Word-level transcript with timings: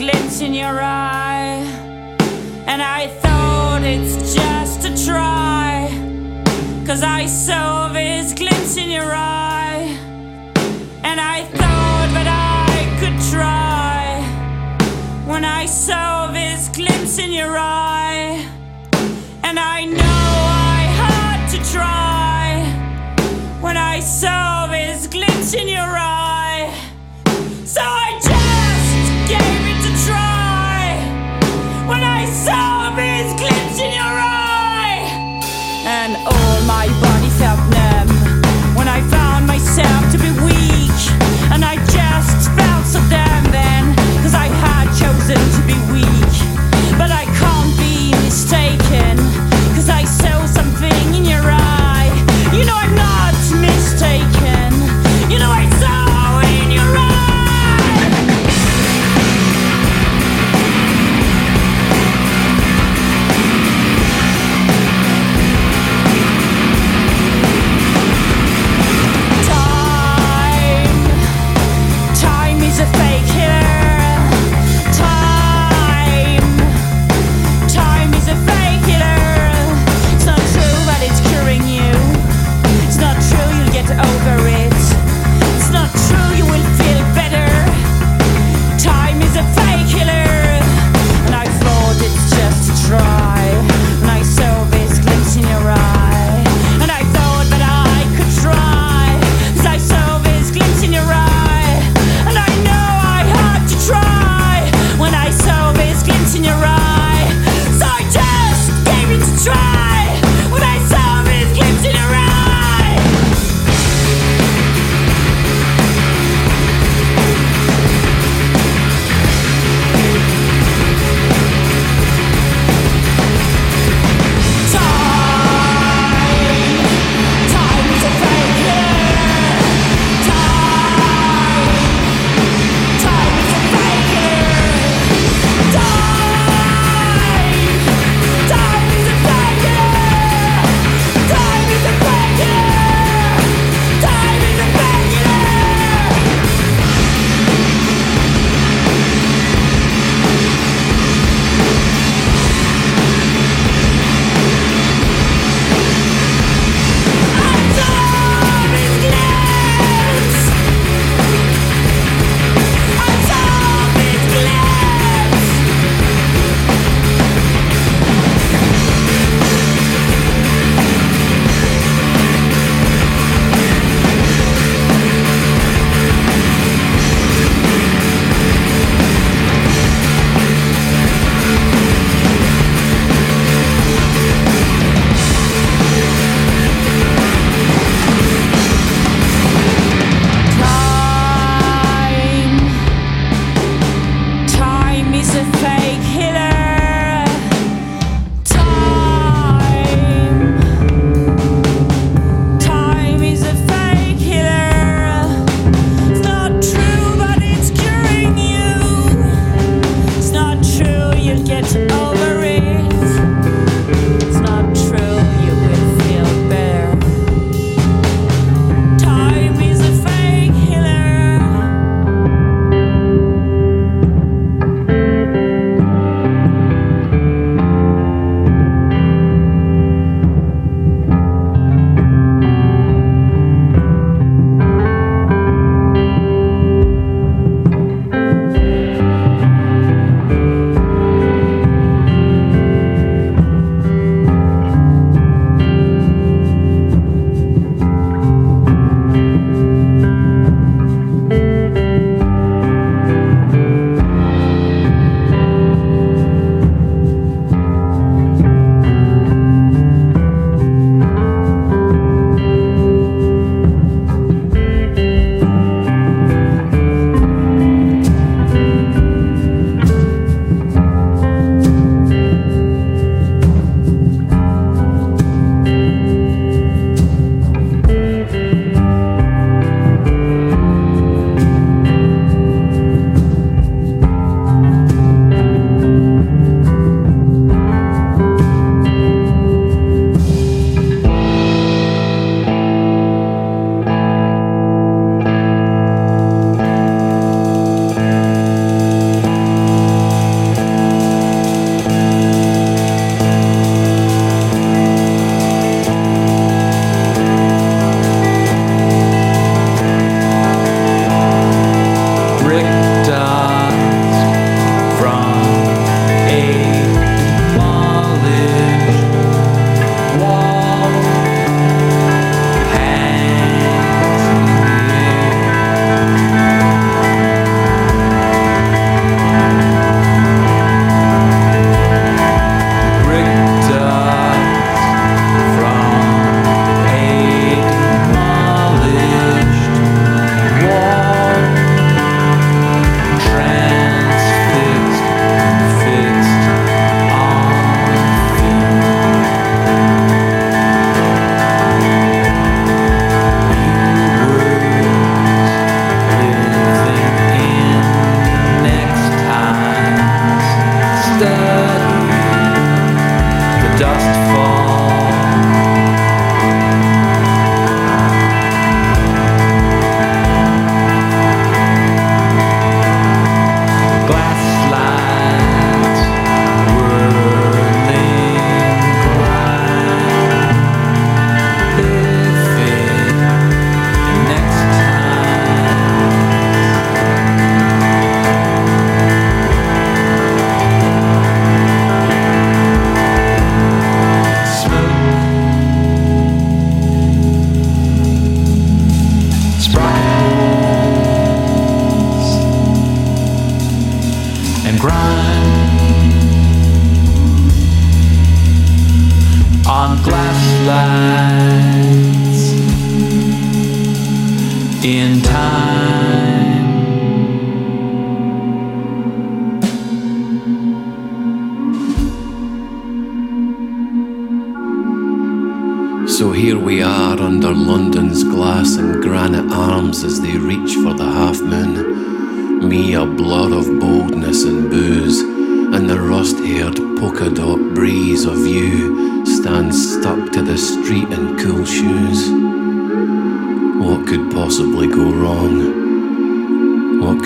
glint 0.00 0.40
in 0.40 0.54
your 0.54 0.80
eye. 0.80 1.60
And 2.66 2.80
I 2.80 3.08
thought 3.22 3.82
it's 3.82 4.34
just 4.34 4.84
a 4.84 5.06
try. 5.06 5.88
Cause 6.86 7.02
I 7.02 7.26
saw 7.26 7.92
this 7.92 8.32
glint 8.32 8.76
in 8.78 8.88
your 8.88 9.12
eye. 9.12 9.94
And 11.02 11.20
I 11.20 11.44
thought 11.44 12.08
that 12.16 12.28
I 12.28 12.76
could 13.00 13.18
try. 13.30 14.22
When 15.30 15.44
I 15.44 15.66
saw 15.66 16.32
this 16.32 16.68
glint 16.68 17.18
in 17.18 17.30
your 17.32 17.58
eye. 17.58 18.46
And 19.42 19.58
I 19.58 19.84
know 19.84 20.30
I 20.76 20.80
had 21.02 21.48
to 21.54 21.58
try. 21.74 22.64
When 23.60 23.76
I 23.76 24.00
saw 24.00 24.66
this 24.66 25.06
glint 25.06 25.54
in 25.54 25.68
your 25.68 25.98
eye. 25.98 26.09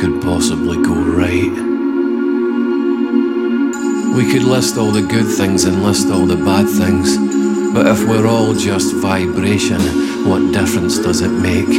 Could 0.05 0.20
possibly 0.20 0.76
go 0.82 0.92
right? 0.92 1.57
We 4.14 4.30
could 4.30 4.42
list 4.42 4.76
all 4.76 4.90
the 4.90 5.00
good 5.00 5.26
things 5.26 5.64
and 5.64 5.82
list 5.82 6.11
all 6.11 6.26
the 6.26 6.36
bad 6.36 6.68
things. 6.68 7.16
But 7.72 7.86
if 7.86 8.07
we're 8.07 8.26
all 8.26 8.52
just 8.52 8.94
vibration, 8.96 9.80
what 10.28 10.52
difference 10.52 10.98
does 10.98 11.22
it 11.22 11.30
make? 11.30 11.72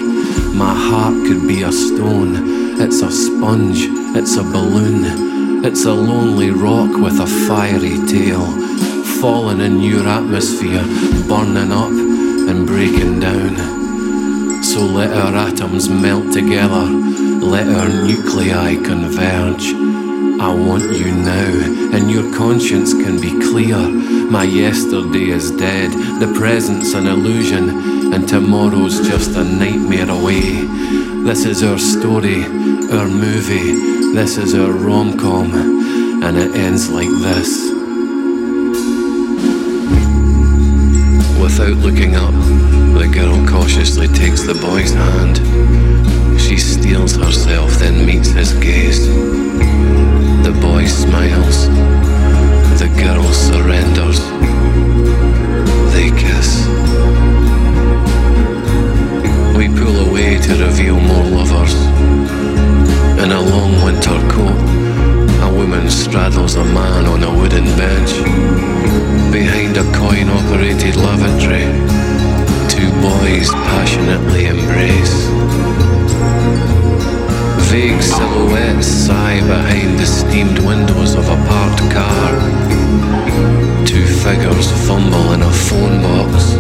My 0.56 0.74
heart 0.74 1.14
could 1.28 1.48
be 1.48 1.62
a 1.62 1.72
stone, 1.72 2.82
it's 2.82 3.02
a 3.02 3.12
sponge, 3.12 3.82
it's 4.18 4.38
a 4.38 4.44
balloon, 4.44 5.64
it's 5.64 5.86
a 5.86 5.94
lonely 5.94 6.50
rock 6.50 6.98
with 6.98 7.20
a 7.20 7.28
fiery 7.48 7.98
tail, 8.08 8.44
falling 9.22 9.60
in 9.62 9.82
your 9.82 10.08
atmosphere, 10.08 10.84
burning 11.28 11.72
up 11.72 11.92
and 12.50 12.66
breaking 12.66 13.20
down. 13.20 14.64
So 14.64 14.80
let 14.82 15.12
our 15.14 15.36
atoms 15.36 15.90
melt 15.90 16.34
together, 16.34 17.15
let 17.46 17.68
our 17.68 17.88
nuclei 17.88 18.76
converge. 18.76 19.74
I 20.42 20.54
want 20.54 20.84
you 20.84 21.12
now, 21.14 21.96
and 21.96 22.10
your 22.10 22.34
conscience 22.36 22.94
can 22.94 23.22
be 23.22 23.30
clear. 23.50 23.78
My 23.78 24.44
yesterday 24.44 25.30
is 25.30 25.52
dead, 25.52 25.92
the 26.20 26.34
present's 26.38 26.94
an 26.94 27.06
illusion, 27.06 28.14
and 28.14 28.28
tomorrow's 28.28 29.08
just 29.08 29.38
a 29.38 29.44
nightmare 29.44 30.10
away. 30.10 30.66
This 31.24 31.46
is 31.46 31.64
our 31.64 31.78
story, 31.78 32.44
our 32.92 33.08
movie, 33.08 34.14
this 34.14 34.38
is 34.38 34.56
our 34.56 34.72
rom 34.72 35.18
com, 35.18 35.54
and 36.24 36.38
it 36.38 36.56
ends 36.56 36.90
like 36.90 37.10
this. 37.22 37.72
Without 41.40 41.78
looking 41.78 42.16
up, 42.16 42.34
the 42.98 43.08
girl 43.14 43.48
cautiously 43.48 44.08
takes 44.08 44.42
the 44.42 44.56
boy's 44.56 44.94
hand. 44.94 46.25
She 46.46 46.58
steels 46.58 47.16
herself, 47.16 47.72
then 47.80 48.06
meets 48.06 48.30
his 48.30 48.54
gaze. 48.54 49.08
The 50.46 50.56
boy 50.62 50.86
smiles. 50.86 51.68
The 52.78 52.88
girl 53.02 53.24
surrenders. 53.34 54.20
They 55.92 56.12
kiss. 56.12 56.68
We 59.58 59.70
pull 59.70 60.08
away 60.08 60.38
to 60.38 60.64
reveal 60.64 61.00
more 61.00 61.24
lovers. 61.24 61.74
In 63.24 63.32
a 63.32 63.42
long 63.42 63.84
winter 63.84 64.20
coat, 64.30 64.62
a 65.42 65.52
woman 65.52 65.90
straddles 65.90 66.58
a 66.58 66.64
man 66.64 67.08
on 67.08 67.24
a 67.24 67.32
wooden 67.40 67.66
bench. 67.76 68.14
Behind 69.34 69.76
a 69.78 69.84
coin 69.98 70.30
operated 70.30 70.96
lavatory, 70.96 71.66
two 72.70 72.92
boys 73.02 73.50
passionately 73.50 74.46
embrace. 74.46 75.65
Vague 77.70 78.02
silhouettes 78.02 78.88
sigh 78.88 79.42
behind 79.42 79.98
the 79.98 80.06
steamed 80.06 80.60
windows 80.60 81.16
of 81.16 81.28
a 81.28 81.36
parked 81.48 81.82
car. 81.92 82.32
Two 83.86 84.06
figures 84.06 84.70
fumble 84.88 85.34
in 85.34 85.42
a 85.42 85.52
phone 85.52 86.02
box. 86.04 86.54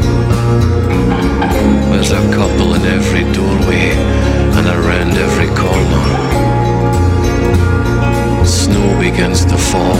There's 1.91 2.12
a 2.12 2.24
couple 2.34 2.74
in 2.74 2.82
every 2.82 3.24
doorway 3.34 3.91
and 4.58 4.68
around 4.68 5.14
every 5.14 5.49
corner. 5.56 6.06
Snow 8.43 8.99
begins 8.99 9.45
to 9.45 9.58
fall. 9.58 9.99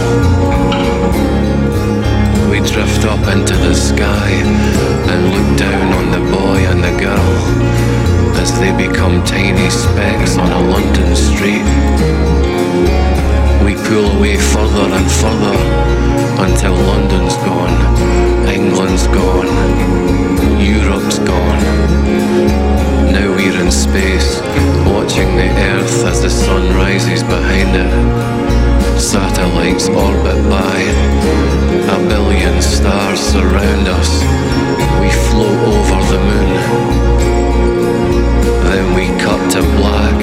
We 2.50 2.60
drift 2.62 3.06
up 3.06 3.24
into 3.32 3.56
the 3.58 3.76
sky 3.76 4.32
and 5.12 5.22
look 5.34 5.58
down 5.58 5.94
on 5.94 6.12
the 6.12 6.24
boy 6.36 6.58
and 6.72 6.84
the 6.84 6.96
girl 7.00 7.75
as 8.46 8.60
they 8.60 8.72
become 8.88 9.24
tiny 9.26 9.70
specks 9.72 10.38
on 10.38 10.50
a 10.52 10.62
London 10.74 11.16
street. 11.16 11.66
We 13.66 13.74
pull 13.88 14.06
away 14.18 14.38
further 14.38 14.88
and 14.98 15.10
further 15.22 15.58
until 16.46 16.76
London's 16.92 17.38
gone, 17.50 17.76
England's 18.48 19.08
gone, 19.08 19.50
Europe's 20.62 21.18
gone. 21.32 21.62
Now 23.16 23.28
we're 23.36 23.60
in 23.64 23.72
space, 23.72 24.30
watching 24.94 25.30
the 25.42 25.50
Earth 25.74 26.06
as 26.06 26.22
the 26.22 26.30
sun 26.30 26.64
rises 26.76 27.24
behind 27.24 27.72
it. 27.84 27.94
Satellites 29.02 29.88
orbit 29.90 30.40
by, 30.50 30.78
a 31.96 32.00
billion 32.12 32.62
stars 32.62 33.20
surround 33.20 33.88
us. 34.00 34.12
We 35.02 35.10
float 35.30 35.60
over 35.74 36.00
the 36.12 36.20
moon. 36.30 37.06
Then 38.70 38.94
we 38.96 39.06
cut 39.22 39.52
to 39.52 39.62
black. 39.78 40.20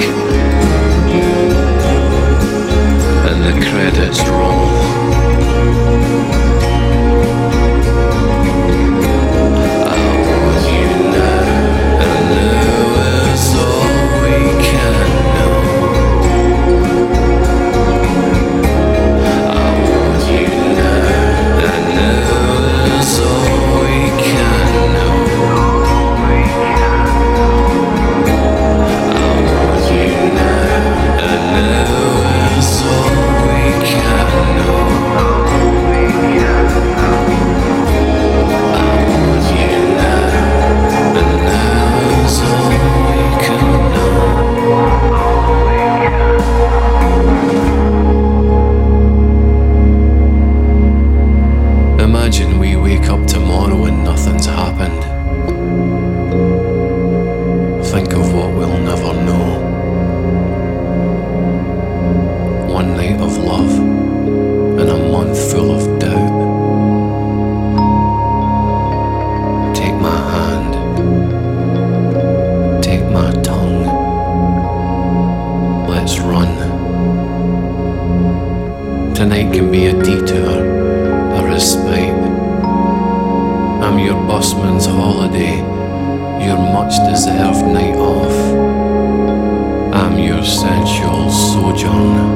And 3.29 3.39
the 3.43 3.65
credits 3.69 4.21
roll. 4.29 4.82
Tonight 79.23 79.53
can 79.53 79.71
be 79.71 79.85
a 79.85 79.93
detour, 79.93 80.65
a 81.37 81.43
respite. 81.45 82.11
I'm 83.81 83.97
your 83.97 84.21
busman's 84.27 84.85
holiday 84.85 85.59
your 86.45 86.57
much 86.57 86.91
deserved 87.09 87.65
night 87.67 87.95
off. 87.95 88.35
I'm 89.95 90.19
your 90.19 90.43
sensual 90.43 91.31
sojourn. 91.31 92.35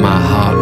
My 0.00 0.20
heart 0.30 0.55